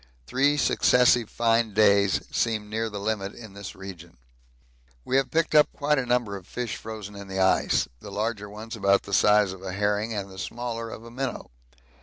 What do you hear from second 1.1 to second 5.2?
fine days seem near the limit in this region. We